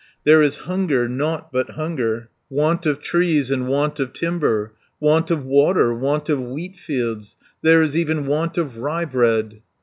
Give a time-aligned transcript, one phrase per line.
[0.23, 5.45] There is hunger, nought but hunger, Want of trees, and want of timber, Want of
[5.45, 9.61] water, want of wheatfields, There is even want of ryebread."